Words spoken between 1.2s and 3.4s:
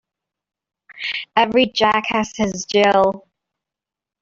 Every Jack has his Jill.